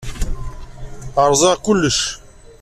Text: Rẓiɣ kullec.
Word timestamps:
Rẓiɣ 1.31 1.55
kullec. 1.65 1.99